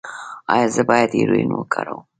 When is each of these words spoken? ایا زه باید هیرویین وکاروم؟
ایا 0.53 0.67
زه 0.75 0.81
باید 0.89 1.11
هیرویین 1.17 1.51
وکاروم؟ 1.53 2.01